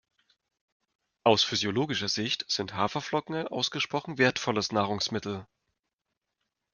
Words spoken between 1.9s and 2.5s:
Sicht